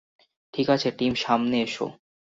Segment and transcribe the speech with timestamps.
[0.53, 1.87] ঠিকাছে, টিম, সামনে এসো।